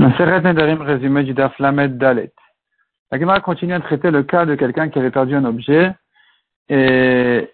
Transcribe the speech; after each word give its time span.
résumé 0.00 1.24
du 1.24 1.34
Dalet. 1.34 2.32
La 3.10 3.18
Gemara 3.18 3.40
continue 3.40 3.74
à 3.74 3.80
traiter 3.80 4.10
le 4.10 4.22
cas 4.22 4.46
de 4.46 4.54
quelqu'un 4.54 4.88
qui 4.88 4.98
avait 4.98 5.10
perdu 5.10 5.34
un 5.34 5.44
objet 5.44 5.92
et 6.68 7.50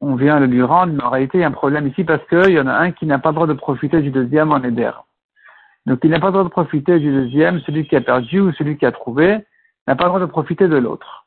on 0.00 0.14
vient 0.14 0.40
de 0.40 0.46
lui 0.46 0.62
rendre, 0.62 0.92
mais 0.92 1.02
en 1.02 1.10
réalité 1.10 1.38
il 1.38 1.40
y 1.40 1.44
a 1.44 1.48
un 1.48 1.52
problème 1.52 1.86
ici 1.88 2.04
parce 2.04 2.24
qu'il 2.28 2.52
y 2.52 2.60
en 2.60 2.66
a 2.66 2.74
un 2.74 2.92
qui 2.92 3.06
n'a 3.06 3.18
pas 3.18 3.30
le 3.30 3.34
droit 3.34 3.46
de 3.46 3.54
profiter 3.54 4.00
du 4.00 4.10
deuxième 4.10 4.52
en 4.52 4.62
éder. 4.62 4.90
Donc 5.86 6.00
il 6.04 6.10
n'a 6.10 6.20
pas 6.20 6.26
le 6.26 6.32
droit 6.32 6.44
de 6.44 6.50
profiter 6.50 6.98
du 6.98 7.10
deuxième, 7.10 7.60
celui 7.60 7.86
qui 7.86 7.96
a 7.96 8.00
perdu 8.00 8.40
ou 8.40 8.52
celui 8.52 8.76
qui 8.76 8.86
a 8.86 8.92
trouvé, 8.92 9.44
n'a 9.86 9.96
pas 9.96 10.04
le 10.04 10.10
droit 10.10 10.20
de 10.20 10.26
profiter 10.26 10.68
de 10.68 10.76
l'autre. 10.76 11.26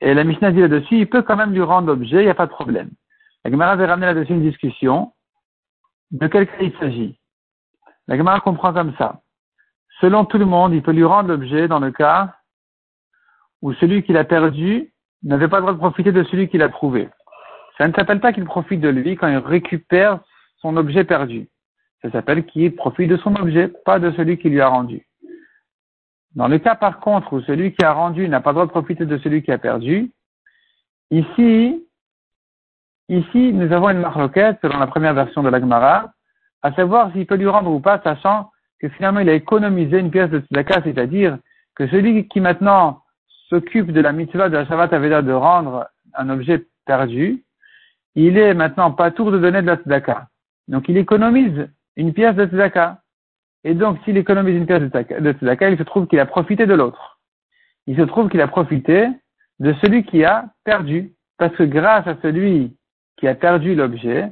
Et 0.00 0.12
la 0.12 0.24
Mishnah 0.24 0.52
dit 0.52 0.60
là-dessus, 0.60 0.98
il 0.98 1.08
peut 1.08 1.22
quand 1.22 1.36
même 1.36 1.52
lui 1.52 1.62
rendre 1.62 1.86
l'objet, 1.86 2.22
il 2.22 2.24
n'y 2.24 2.30
a 2.30 2.34
pas 2.34 2.46
de 2.46 2.50
problème. 2.50 2.90
La 3.44 3.50
Gemara 3.50 3.72
avait 3.72 3.86
ramené 3.86 4.06
là-dessus 4.06 4.32
une 4.32 4.42
discussion. 4.42 5.12
De 6.10 6.26
quel 6.26 6.46
cas 6.46 6.60
il 6.60 6.72
s'agit? 6.78 7.18
La 8.08 8.16
Gemara 8.16 8.40
comprend 8.40 8.72
comme 8.72 8.94
ça. 8.96 9.20
Selon 10.04 10.26
tout 10.26 10.36
le 10.36 10.44
monde, 10.44 10.74
il 10.74 10.82
peut 10.82 10.92
lui 10.92 11.02
rendre 11.02 11.30
l'objet 11.30 11.66
dans 11.66 11.78
le 11.78 11.90
cas 11.90 12.34
où 13.62 13.72
celui 13.72 14.02
qui 14.02 14.12
l'a 14.12 14.24
perdu 14.24 14.92
n'avait 15.22 15.48
pas 15.48 15.56
le 15.56 15.62
droit 15.62 15.72
de 15.72 15.78
profiter 15.78 16.12
de 16.12 16.24
celui 16.24 16.46
qui 16.50 16.58
l'a 16.58 16.68
trouvé. 16.68 17.08
Ça 17.78 17.88
ne 17.88 17.94
s'appelle 17.94 18.20
pas 18.20 18.34
qu'il 18.34 18.44
profite 18.44 18.82
de 18.82 18.90
lui 18.90 19.16
quand 19.16 19.28
il 19.28 19.38
récupère 19.38 20.20
son 20.58 20.76
objet 20.76 21.04
perdu. 21.04 21.48
Ça 22.02 22.10
s'appelle 22.10 22.44
qu'il 22.44 22.76
profite 22.76 23.08
de 23.08 23.16
son 23.16 23.34
objet, 23.36 23.68
pas 23.86 23.98
de 23.98 24.10
celui 24.10 24.36
qui 24.36 24.50
lui 24.50 24.60
a 24.60 24.68
rendu. 24.68 25.08
Dans 26.34 26.48
le 26.48 26.58
cas 26.58 26.74
par 26.74 27.00
contre 27.00 27.32
où 27.32 27.40
celui 27.40 27.72
qui 27.72 27.82
a 27.82 27.94
rendu 27.94 28.28
n'a 28.28 28.42
pas 28.42 28.50
le 28.50 28.56
droit 28.56 28.66
de 28.66 28.72
profiter 28.72 29.06
de 29.06 29.16
celui 29.16 29.42
qui 29.42 29.52
a 29.52 29.58
perdu, 29.58 30.12
ici, 31.10 31.82
ici 33.08 33.52
nous 33.54 33.72
avons 33.72 33.88
une 33.88 34.00
marloquette 34.00 34.58
selon 34.60 34.78
la 34.78 34.86
première 34.86 35.14
version 35.14 35.42
de 35.42 35.48
l'Agmara, 35.48 36.12
à 36.60 36.74
savoir 36.74 37.10
s'il 37.12 37.24
peut 37.24 37.36
lui 37.36 37.48
rendre 37.48 37.70
ou 37.70 37.80
pas, 37.80 38.02
sachant 38.04 38.50
que 38.84 38.90
finalement 38.90 39.20
il 39.20 39.30
a 39.30 39.34
économisé 39.34 39.98
une 39.98 40.10
pièce 40.10 40.28
de 40.28 40.40
tzedaka, 40.40 40.82
c'est-à-dire 40.84 41.38
que 41.74 41.88
celui 41.88 42.28
qui 42.28 42.40
maintenant 42.40 43.00
s'occupe 43.48 43.90
de 43.90 44.00
la 44.02 44.12
mitzvah 44.12 44.50
de 44.50 44.56
la 44.58 44.66
Shabbat 44.66 44.92
Aveda 44.92 45.22
de 45.22 45.32
rendre 45.32 45.88
un 46.12 46.28
objet 46.28 46.66
perdu, 46.84 47.44
il 48.14 48.36
est 48.36 48.52
maintenant 48.52 48.90
pas 48.90 49.10
tour 49.10 49.32
de 49.32 49.38
donner 49.38 49.62
de 49.62 49.68
la 49.68 49.76
tzedaka. 49.76 50.28
Donc 50.68 50.86
il 50.90 50.98
économise 50.98 51.66
une 51.96 52.12
pièce 52.12 52.36
de 52.36 52.44
tzedaka. 52.44 53.00
Et 53.64 53.72
donc 53.72 53.96
s'il 54.04 54.18
économise 54.18 54.54
une 54.54 54.66
pièce 54.66 54.82
de 54.82 55.32
tzedaka, 55.32 55.70
il 55.70 55.78
se 55.78 55.82
trouve 55.84 56.06
qu'il 56.06 56.20
a 56.20 56.26
profité 56.26 56.66
de 56.66 56.74
l'autre. 56.74 57.18
Il 57.86 57.96
se 57.96 58.02
trouve 58.02 58.28
qu'il 58.28 58.42
a 58.42 58.48
profité 58.48 59.08
de 59.60 59.72
celui 59.80 60.04
qui 60.04 60.24
a 60.24 60.50
perdu. 60.62 61.12
Parce 61.38 61.56
que 61.56 61.62
grâce 61.62 62.06
à 62.06 62.16
celui 62.20 62.76
qui 63.16 63.28
a 63.28 63.34
perdu 63.34 63.74
l'objet, 63.74 64.30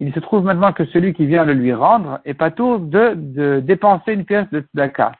il 0.00 0.14
se 0.14 0.18
trouve 0.18 0.44
maintenant 0.44 0.72
que 0.72 0.86
celui 0.86 1.12
qui 1.12 1.26
vient 1.26 1.44
le 1.44 1.52
lui 1.52 1.74
rendre 1.74 2.20
est 2.24 2.34
pas 2.34 2.50
tour 2.50 2.80
de, 2.80 3.60
dépenser 3.60 4.14
une 4.14 4.24
pièce 4.24 4.48
de 4.50 4.60
tzedaka. 4.60 5.12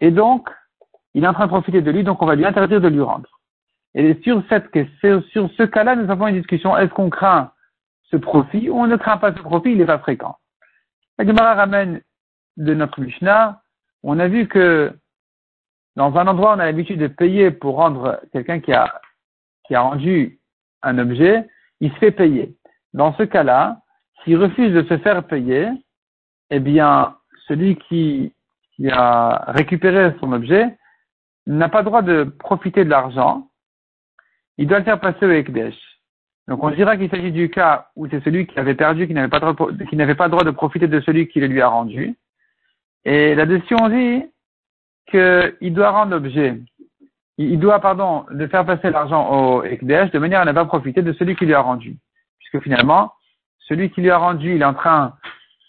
Et 0.00 0.10
donc, 0.10 0.48
il 1.12 1.24
est 1.24 1.28
en 1.28 1.34
train 1.34 1.44
de 1.44 1.50
profiter 1.50 1.82
de 1.82 1.90
lui, 1.90 2.02
donc 2.02 2.22
on 2.22 2.26
va 2.26 2.34
lui 2.34 2.46
interdire 2.46 2.80
de 2.80 2.88
lui 2.88 3.02
rendre. 3.02 3.28
Et 3.94 4.18
sur, 4.22 4.42
ce 4.48 5.62
cas-là, 5.64 5.96
nous 5.96 6.10
avons 6.10 6.28
une 6.28 6.38
discussion. 6.38 6.76
Est-ce 6.76 6.92
qu'on 6.92 7.10
craint 7.10 7.52
ce 8.10 8.16
profit 8.16 8.70
ou 8.70 8.80
on 8.80 8.86
ne 8.86 8.96
craint 8.96 9.18
pas 9.18 9.34
ce 9.34 9.40
profit? 9.40 9.72
Il 9.72 9.78
n'est 9.78 9.86
pas 9.86 9.98
fréquent. 9.98 10.36
La 11.18 11.26
Gemara 11.26 11.54
ramène 11.54 12.00
de 12.56 12.74
notre 12.74 13.00
Mishnah, 13.00 13.60
on 14.02 14.18
a 14.18 14.28
vu 14.28 14.48
que 14.48 14.92
dans 15.96 16.16
un 16.16 16.26
endroit, 16.26 16.54
on 16.54 16.58
a 16.58 16.64
l'habitude 16.64 17.00
de 17.00 17.08
payer 17.08 17.50
pour 17.50 17.76
rendre 17.76 18.20
quelqu'un 18.32 18.60
qui 18.60 18.72
a 18.72 19.00
rendu 19.70 20.38
un 20.82 20.98
objet, 20.98 21.46
il 21.80 21.92
se 21.92 21.98
fait 21.98 22.12
payer. 22.12 22.56
Dans 22.94 23.14
ce 23.14 23.22
cas-là, 23.22 23.80
s'il 24.22 24.36
refuse 24.36 24.72
de 24.72 24.82
se 24.82 24.98
faire 24.98 25.24
payer, 25.24 25.68
eh 26.50 26.60
bien, 26.60 27.16
celui 27.46 27.76
qui, 27.76 28.32
a 28.92 29.44
récupéré 29.48 30.14
son 30.20 30.32
objet 30.32 30.78
n'a 31.48 31.68
pas 31.68 31.82
droit 31.82 32.02
de 32.02 32.22
profiter 32.22 32.84
de 32.84 32.90
l'argent, 32.90 33.48
il 34.56 34.68
doit 34.68 34.78
le 34.78 34.84
faire 34.84 35.00
passer 35.00 35.26
au 35.26 35.30
Ekdesh. 35.30 35.74
Donc 36.46 36.62
on 36.62 36.70
dira 36.70 36.96
qu'il 36.96 37.10
s'agit 37.10 37.32
du 37.32 37.50
cas 37.50 37.88
où 37.96 38.08
c'est 38.08 38.22
celui 38.22 38.46
qui 38.46 38.56
avait 38.58 38.76
perdu, 38.76 39.08
qui 39.08 39.14
n'avait 39.14 39.28
pas, 39.28 39.40
pas 39.40 40.28
droit 40.28 40.44
de 40.44 40.50
profiter 40.52 40.86
de 40.86 41.00
celui 41.00 41.26
qui 41.26 41.40
le 41.40 41.48
lui 41.48 41.60
a 41.60 41.66
rendu. 41.66 42.14
Et 43.04 43.34
là-dessus, 43.34 43.74
on 43.74 43.88
dit 43.88 44.24
qu'il 45.10 45.74
doit 45.74 45.90
rendre 45.90 46.12
l'objet. 46.12 46.60
Il 47.36 47.58
doit, 47.58 47.80
pardon, 47.80 48.26
de 48.30 48.46
faire 48.46 48.64
passer 48.64 48.90
l'argent 48.90 49.28
au 49.30 49.64
Ekdesh 49.64 50.12
de 50.12 50.18
manière 50.18 50.40
à 50.40 50.44
ne 50.44 50.52
pas 50.52 50.64
profiter 50.66 51.02
de 51.02 51.12
celui 51.14 51.34
qui 51.34 51.46
lui 51.46 51.54
a 51.54 51.60
rendu. 51.60 51.96
Puisque 52.50 52.64
finalement, 52.64 53.12
celui 53.60 53.90
qui 53.90 54.00
lui 54.00 54.10
a 54.10 54.18
rendu, 54.18 54.54
il 54.54 54.62
est 54.62 54.64
en 54.64 54.74
train 54.74 55.16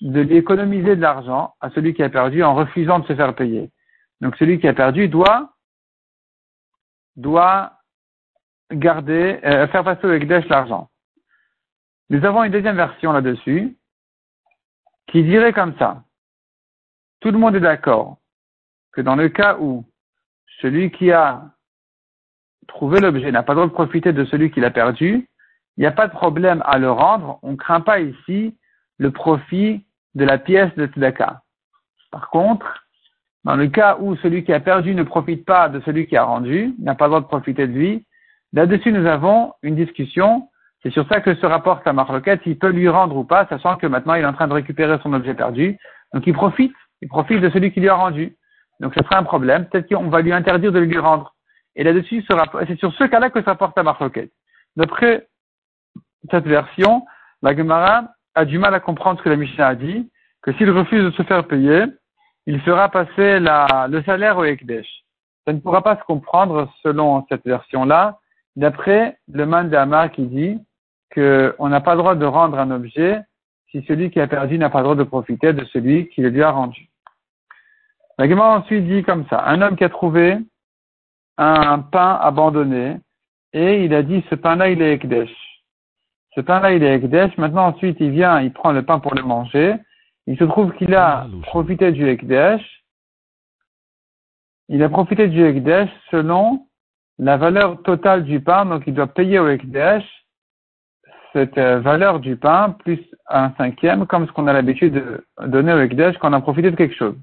de 0.02 0.22
lui 0.22 0.38
économiser 0.38 0.96
de 0.96 1.02
l'argent 1.02 1.56
à 1.60 1.70
celui 1.72 1.94
qui 1.94 2.04
a 2.04 2.10
perdu 2.10 2.44
en 2.44 2.56
refusant 2.56 3.00
de 3.00 3.08
se 3.08 3.16
faire 3.16 3.36
payer. 3.36 3.70
Donc 4.22 4.36
celui 4.38 4.60
qui 4.60 4.68
a 4.68 4.74
perdu 4.74 5.10
doit 5.10 5.54
doit 7.16 7.74
garder, 8.72 9.40
euh, 9.44 9.68
faire 9.68 9.84
passer 9.84 10.08
au 10.08 10.14
Ekdesh 10.14 10.48
l'argent. 10.48 10.90
Nous 12.10 12.24
avons 12.24 12.44
une 12.44 12.52
deuxième 12.52 12.78
version 12.78 13.12
là-dessus 13.12 13.78
qui 15.08 15.24
dirait 15.24 15.54
comme 15.54 15.78
ça. 15.78 16.04
Tout 17.20 17.32
le 17.32 17.38
monde 17.38 17.56
est 17.56 17.60
d'accord 17.60 18.18
que 18.94 19.02
dans 19.02 19.16
le 19.16 19.28
cas 19.28 19.58
où 19.60 19.86
celui 20.62 20.92
qui 20.92 21.12
a 21.12 21.52
trouvé 22.68 23.02
l'objet 23.02 23.32
n'a 23.32 23.44
pas 23.44 23.54
le 23.54 23.58
droit 23.58 23.68
de 23.68 23.74
profiter 23.74 24.14
de 24.14 24.24
celui 24.26 24.50
qui 24.52 24.62
l'a 24.62 24.72
perdu, 24.72 25.28
il 25.80 25.84
n'y 25.84 25.88
a 25.88 25.92
pas 25.94 26.08
de 26.08 26.12
problème 26.12 26.62
à 26.66 26.78
le 26.78 26.92
rendre. 26.92 27.40
On 27.42 27.52
ne 27.54 27.56
craint 27.56 27.80
pas 27.80 28.02
ici 28.02 28.54
le 28.98 29.12
profit 29.12 29.86
de 30.14 30.26
la 30.26 30.38
pièce 30.38 30.76
de 30.76 30.88
Tzedaka. 30.88 31.42
Par 32.12 32.30
contre, 32.30 32.86
dans 33.46 33.56
le 33.56 33.68
cas 33.68 33.96
où 34.02 34.18
celui 34.18 34.44
qui 34.44 34.52
a 34.52 34.60
perdu 34.60 34.94
ne 34.94 35.04
profite 35.04 35.46
pas 35.46 35.70
de 35.70 35.80
celui 35.86 36.06
qui 36.06 36.18
a 36.18 36.26
rendu, 36.26 36.74
n'a 36.80 36.96
pas 36.96 37.06
le 37.06 37.12
droit 37.12 37.22
de 37.22 37.28
profiter 37.28 37.66
de 37.66 37.72
lui, 37.72 38.06
là-dessus 38.52 38.92
nous 38.92 39.06
avons 39.06 39.54
une 39.64 39.78
discussion. 39.78 40.50
C'est 40.84 40.92
sur 40.92 41.08
ça 41.08 41.22
que 41.22 41.34
se 41.34 41.46
rapporte 41.46 41.86
la 41.86 41.94
marloquette, 41.94 42.44
s'il 42.44 42.60
peut 42.60 42.72
lui 42.72 42.90
rendre 42.90 43.16
ou 43.16 43.24
pas, 43.24 43.48
sachant 43.48 43.78
que 43.78 43.88
maintenant 43.88 44.16
il 44.16 44.24
est 44.24 44.28
en 44.28 44.34
train 44.34 44.50
de 44.50 44.54
récupérer 44.54 45.00
son 45.02 45.14
objet 45.14 45.34
perdu. 45.34 45.78
Donc 46.14 46.28
il 46.28 46.34
profite, 46.34 46.76
il 47.02 47.08
profite 47.08 47.40
de 47.40 47.50
celui 47.52 47.72
qui 47.72 47.80
lui 47.80 47.88
a 47.88 47.96
rendu. 47.96 48.36
Donc 48.82 48.94
ce 48.98 49.04
sera 49.06 49.18
un 49.18 49.24
problème. 49.24 49.64
Peut-être 49.64 49.88
qu'on 49.88 50.10
va 50.10 50.20
lui 50.20 50.34
interdire 50.34 50.74
de 50.74 50.80
lui 50.80 50.98
rendre. 50.98 51.36
Et 51.78 51.86
là-dessus, 51.86 52.26
c'est 52.28 52.80
sur 52.80 52.94
ce 52.96 53.06
cas-là 53.06 53.30
que 53.30 53.40
se 53.40 53.46
rapporte 53.46 53.78
la 53.78 53.84
marloquette. 53.84 54.32
D'après 54.76 55.29
cette 56.32 56.46
version, 56.46 57.06
la 57.42 57.56
Gemara 57.56 58.10
a 58.36 58.46
du 58.46 58.60
mal 58.60 58.74
à 58.74 58.80
comprendre 58.80 59.20
ce 59.20 59.24
que 59.24 59.30
la 59.30 59.36
Mishnah 59.36 59.68
a 59.68 59.76
dit, 59.76 60.10
que 60.42 60.54
s'il 60.54 60.70
refuse 60.72 61.04
de 61.04 61.12
se 61.12 61.24
faire 61.24 61.46
payer, 61.48 61.86
il 62.46 62.60
fera 62.62 62.90
passer 62.90 63.40
la, 63.40 63.88
le 63.90 64.02
salaire 64.04 64.38
au 64.38 64.44
Ekdesh. 64.44 64.88
Ça 65.46 65.54
ne 65.54 65.60
pourra 65.60 65.82
pas 65.84 65.98
se 65.98 66.04
comprendre 66.04 66.72
selon 66.84 67.26
cette 67.30 67.46
version-là, 67.46 68.20
d'après 68.56 69.18
le 69.32 69.46
Mandama 69.46 70.10
qui 70.10 70.24
dit 70.24 70.60
qu'on 71.14 71.70
n'a 71.70 71.82
pas 71.82 71.96
le 71.96 72.00
droit 72.00 72.16
de 72.16 72.26
rendre 72.26 72.60
un 72.60 72.72
objet 72.72 73.22
si 73.72 73.84
celui 73.88 74.10
qui 74.10 74.20
a 74.20 74.28
perdu 74.28 74.58
n'a 74.58 74.70
pas 74.70 74.80
le 74.80 74.84
droit 74.84 74.96
de 74.96 75.04
profiter 75.04 75.54
de 75.54 75.64
celui 75.66 76.10
qui 76.10 76.22
le 76.22 76.30
lui 76.30 76.44
a 76.44 76.52
rendu. 76.52 76.90
La 78.18 78.26
ensuite 78.26 78.86
dit 78.86 79.04
comme 79.04 79.26
ça, 79.30 79.44
un 79.46 79.62
homme 79.62 79.78
qui 79.78 79.84
a 79.84 79.90
trouvé 79.90 80.38
un 81.38 81.80
pain 81.80 82.20
abandonné 82.22 82.98
et 83.54 83.86
il 83.86 83.94
a 83.94 84.04
dit 84.04 84.24
ce 84.30 84.36
pain-là 84.36 84.70
il 84.70 84.82
est 84.82 84.94
Ekdesh. 84.94 85.49
Ce 86.40 86.44
pain-là 86.46 86.72
il 86.72 86.84
est 86.84 86.96
Ekdesh, 86.96 87.38
maintenant 87.38 87.68
ensuite 87.68 87.98
il 88.00 88.12
vient, 88.12 88.40
il 88.40 88.54
prend 88.54 88.72
le 88.72 88.84
pain 88.84 89.00
pour 89.00 89.14
le 89.14 89.24
manger 89.24 89.76
il 90.30 90.38
se 90.38 90.44
trouve 90.44 90.72
qu'il 90.74 90.94
a 90.94 91.26
profité 91.42 91.92
du 91.92 92.08
Ekdesh. 92.08 92.62
Il 94.68 94.84
a 94.84 94.90
profité 94.90 95.28
du 95.28 95.44
Ekdesh 95.44 95.90
selon 96.12 96.68
la 97.18 97.36
valeur 97.36 97.82
totale 97.82 98.24
du 98.26 98.40
pain, 98.40 98.64
donc 98.68 98.84
il 98.86 98.94
doit 98.94 99.08
payer 99.08 99.40
au 99.40 99.48
Ekdesh 99.48 100.06
cette 101.34 101.58
euh, 101.58 101.80
valeur 101.80 102.20
du 102.20 102.36
pain 102.36 102.76
plus 102.78 103.00
un 103.28 103.52
cinquième, 103.58 104.06
comme 104.06 104.28
ce 104.28 104.32
qu'on 104.32 104.46
a 104.46 104.54
l'habitude 104.54 104.94
de 104.94 105.48
donner 105.48 105.74
au 105.74 105.80
Ekdesh 105.80 106.16
quand 106.20 106.30
on 106.30 106.34
a 106.34 106.42
profité 106.42 106.70
de 106.70 106.76
quelque 106.76 106.96
chose. 106.96 107.16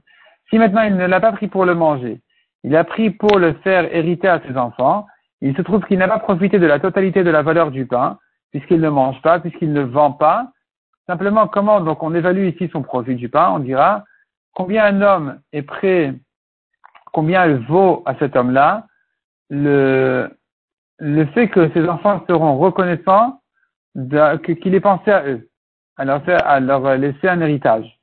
Si 0.51 0.59
maintenant 0.59 0.83
il 0.83 0.97
ne 0.97 1.07
l'a 1.07 1.21
pas 1.21 1.31
pris 1.31 1.47
pour 1.47 1.65
le 1.65 1.77
manger, 1.77 2.21
il 2.65 2.75
a 2.75 2.83
pris 2.83 3.11
pour 3.11 3.39
le 3.39 3.53
faire 3.63 3.95
hériter 3.95 4.27
à 4.27 4.41
ses 4.49 4.57
enfants, 4.57 5.07
il 5.41 5.57
se 5.57 5.63
trouve 5.63 5.85
qu'il 5.87 5.99
n'a 5.99 6.09
pas 6.09 6.19
profité 6.19 6.59
de 6.59 6.67
la 6.67 6.81
totalité 6.81 7.23
de 7.23 7.31
la 7.31 7.43
valeur 7.43 7.71
du 7.71 7.87
pain, 7.87 8.19
puisqu'il 8.57 8.81
ne 8.81 8.89
mange 8.89 9.21
pas, 9.23 9.39
puisqu'il 9.39 9.73
ne 9.73 9.83
vend 9.83 10.13
pas, 10.13 10.51
Simplement, 11.07 11.47
comment 11.47 11.81
donc 11.81 12.03
on 12.03 12.15
évalue 12.15 12.49
ici 12.49 12.69
son 12.73 12.83
profit 12.83 13.15
du 13.15 13.29
pain 13.29 13.51
On 13.51 13.61
dira 13.61 14.05
combien 14.55 14.85
un 14.85 15.03
homme 15.03 15.41
est 15.53 15.63
prêt, 15.63 16.15
combien 17.13 17.45
elle 17.45 17.65
vaut 17.67 18.03
à 18.07 18.17
cet 18.17 18.35
homme-là 18.35 18.87
le, 19.49 20.29
le 20.99 21.27
fait 21.27 21.49
que 21.49 21.71
ses 21.73 21.89
enfants 21.89 22.25
seront 22.27 22.59
reconnaissants 22.59 23.41
qu'il 23.95 24.75
ait 24.75 24.81
pensé 24.81 25.13
à 25.13 25.25
eux, 25.27 25.49
à 25.97 26.05
leur, 26.05 26.23
à 26.29 26.59
leur 26.59 26.97
laisser 26.97 27.29
un 27.29 27.41
héritage. 27.41 28.01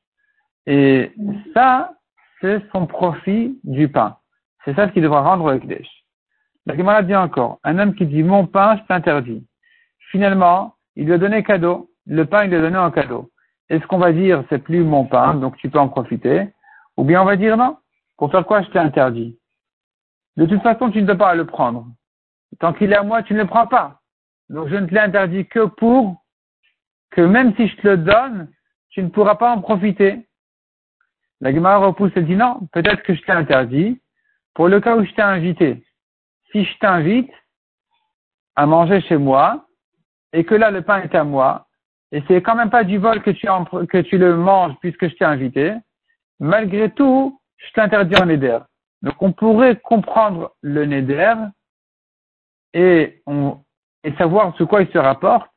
Et 0.66 1.12
ça, 1.54 1.92
c'est 2.40 2.62
son 2.72 2.88
profit 2.88 3.60
du 3.66 3.90
pain. 3.90 4.18
C'est 4.64 4.74
ça 4.76 4.88
ce 4.88 4.94
qu'il 4.94 5.04
devra 5.04 5.22
rendre 5.22 5.44
au 5.44 5.52
Ekdesh. 5.52 5.90
La 6.66 6.78
Gemara 6.78 7.04
dit 7.04 7.16
encore, 7.16 7.60
un 7.66 7.78
homme 7.80 7.96
qui 7.96 8.06
dit 8.06 8.24
mon 8.24 8.48
pain, 8.48 8.78
je 8.78 8.84
t'interdis. 8.84 9.46
Finalement, 10.14 10.76
il 10.96 11.08
lui 11.08 11.14
a 11.14 11.18
donné 11.18 11.42
cadeau 11.42 11.90
le 12.06 12.26
pain, 12.26 12.46
il 12.46 12.54
est 12.54 12.62
donné 12.62 12.78
en 12.78 12.92
cadeau. 12.92 13.32
Est-ce 13.70 13.84
qu'on 13.88 13.98
va 13.98 14.14
dire 14.14 14.44
c'est 14.48 14.60
plus 14.60 14.84
mon 14.84 15.06
pain, 15.06 15.34
donc 15.34 15.58
tu 15.58 15.72
peux 15.72 15.80
en 15.80 15.90
profiter? 15.90 16.50
Ou 16.98 17.04
bien 17.04 17.24
on 17.24 17.26
va 17.26 17.36
dire 17.36 17.58
non. 17.58 17.78
Pour 18.18 18.30
faire 18.30 18.46
quoi 18.46 18.62
je 18.62 18.70
t'ai 18.70 18.78
interdit 18.78 19.40
De 20.38 20.46
toute 20.46 20.62
façon, 20.62 20.92
tu 20.92 21.02
ne 21.02 21.08
peux 21.08 21.18
pas 21.18 21.34
le 21.34 21.48
prendre. 21.48 21.88
Tant 22.60 22.74
qu'il 22.74 22.92
est 22.92 22.96
à 22.96 23.02
moi, 23.02 23.24
tu 23.24 23.34
ne 23.34 23.40
le 23.40 23.48
prends 23.48 23.66
pas. 23.66 24.02
Donc 24.50 24.68
je 24.68 24.76
ne 24.76 24.86
te 24.86 24.94
l'ai 24.94 25.00
interdit 25.00 25.48
que 25.48 25.66
pour 25.66 26.24
que 27.10 27.22
même 27.22 27.56
si 27.56 27.68
je 27.68 27.76
te 27.78 27.88
le 27.88 27.98
donne, 27.98 28.52
tu 28.90 29.02
ne 29.02 29.10
pourras 29.10 29.36
pas 29.36 29.52
en 29.52 29.62
profiter. 29.62 30.28
La 31.42 31.52
Gemara 31.52 31.88
repousse 31.88 32.12
et 32.16 32.22
dit 32.22 32.36
non, 32.36 32.60
peut-être 32.72 33.02
que 33.02 33.16
je 33.16 33.22
t'ai 33.24 33.32
interdit 33.32 34.00
pour 34.54 34.68
le 34.68 34.80
cas 34.80 34.96
où 34.96 35.04
je 35.04 35.12
t'ai 35.14 35.24
invité. 35.24 35.84
Si 36.52 36.66
je 36.66 36.78
t'invite 36.78 37.32
à 38.56 38.68
manger 38.68 39.02
chez 39.02 39.18
moi 39.18 39.66
et 40.34 40.44
que 40.44 40.56
là 40.56 40.72
le 40.72 40.82
pain 40.82 41.02
est 41.02 41.16
à 41.16 41.24
moi 41.24 41.68
et 42.14 42.24
c'est 42.28 42.44
quand 42.44 42.56
même 42.56 42.70
pas 42.70 42.84
du 42.84 43.00
vol 43.00 43.24
que 43.24 43.32
tu, 43.32 43.48
que 43.88 43.98
tu 43.98 44.20
le 44.20 44.38
manges 44.38 44.76
puisque 44.82 45.10
je 45.10 45.16
t'ai 45.16 45.26
invité, 45.26 45.74
malgré 46.40 46.92
tout, 46.92 47.42
je 47.58 47.74
t'interdis 47.74 48.22
un 48.22 48.28
neder. 48.28 48.60
Donc 49.02 49.16
on 49.20 49.32
pourrait 49.32 49.78
comprendre 49.78 50.52
le 50.62 50.86
neder 50.86 51.34
et, 52.76 53.24
et 54.04 54.14
savoir 54.20 54.54
ce 54.58 54.64
quoi 54.64 54.84
il 54.84 54.92
se 54.92 54.98
rapporte 55.00 55.50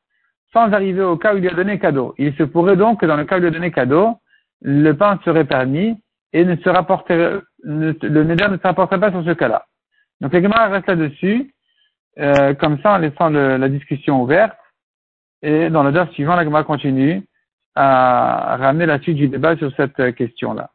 sans 0.55 0.73
arriver 0.73 1.03
au 1.03 1.19
cas 1.19 1.35
où 1.35 1.37
il 1.37 1.43
lui 1.43 1.51
a 1.51 1.55
donné 1.55 1.79
cadeau. 1.79 2.15
Il 2.17 2.35
se 2.37 2.43
pourrait 2.43 2.77
donc 2.77 3.01
que 3.01 3.07
dans 3.07 3.17
le 3.17 3.27
cas 3.27 3.37
où 3.37 3.43
il 3.43 3.47
a 3.47 3.51
donné 3.51 3.71
cadeau, 3.71 4.17
le 4.63 4.93
pain 4.93 5.21
serait 5.27 5.45
permis 5.45 6.03
et 6.33 6.47
ne 6.47 6.57
se 6.57 6.71
rapporterait, 6.71 7.41
le 7.63 8.25
neder 8.25 8.49
ne 8.49 8.57
se 8.57 8.63
rapporterait 8.63 9.01
pas 9.01 9.11
sur 9.11 9.23
ce 9.27 9.33
cas-là. 9.33 9.67
Donc 10.23 10.33
les 10.33 10.47
reste 10.47 10.87
là-dessus, 10.87 11.53
euh, 12.19 12.55
comme 12.55 12.81
ça 12.81 12.95
en 12.95 12.99
laissant 12.99 13.29
la 13.29 13.69
discussion 13.69 14.23
ouverte. 14.23 14.57
Et 15.47 15.71
dans 15.71 15.85
le 15.85 15.93
suivant, 16.13 16.35
la 16.35 16.43
Gemara 16.43 16.65
continue 16.65 17.23
à 17.77 18.57
ramener 18.59 18.85
la 18.85 18.99
suite 19.01 19.17
du 19.17 19.29
débat 19.29 19.57
sur 19.57 19.71
cette 19.77 20.17
question-là. 20.17 20.71